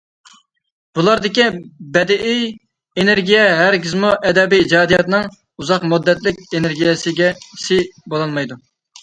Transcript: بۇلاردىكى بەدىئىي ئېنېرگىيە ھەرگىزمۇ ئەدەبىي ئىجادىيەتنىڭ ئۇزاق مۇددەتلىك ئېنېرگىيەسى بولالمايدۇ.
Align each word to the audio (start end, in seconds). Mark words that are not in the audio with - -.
بۇلاردىكى 0.99 1.43
بەدىئىي 1.97 2.39
ئېنېرگىيە 3.01 3.43
ھەرگىزمۇ 3.59 4.15
ئەدەبىي 4.31 4.65
ئىجادىيەتنىڭ 4.67 5.29
ئۇزاق 5.37 5.87
مۇددەتلىك 5.93 6.43
ئېنېرگىيەسى 6.49 7.81
بولالمايدۇ. 8.17 8.61